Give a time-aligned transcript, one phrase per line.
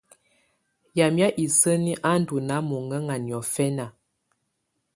[0.97, 3.85] Yamɛ̀á isǝni á ndù nàà mɔŋǝŋa niɔfɛna.